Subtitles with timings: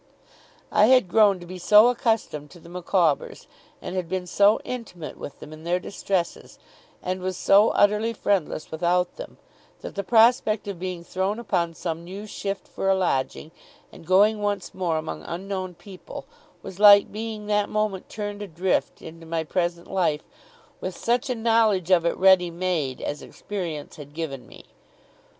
[0.71, 3.45] I had grown to be so accustomed to the Micawbers,
[3.83, 6.57] and had been so intimate with them in their distresses,
[7.03, 9.37] and was so utterly friendless without them,
[9.81, 13.51] that the prospect of being thrown upon some new shift for a lodging,
[13.91, 16.25] and going once more among unknown people,
[16.63, 20.23] was like being that moment turned adrift into my present life,
[20.79, 24.65] with such a knowledge of it ready made as experience had given me.